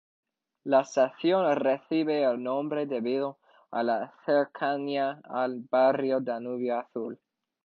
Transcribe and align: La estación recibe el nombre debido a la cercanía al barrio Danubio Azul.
La 0.63 0.79
estación 0.81 1.55
recibe 1.59 2.23
el 2.23 2.41
nombre 2.41 2.87
debido 2.87 3.37
a 3.69 3.83
la 3.83 4.11
cercanía 4.25 5.21
al 5.25 5.59
barrio 5.69 6.19
Danubio 6.19 6.79
Azul. 6.79 7.19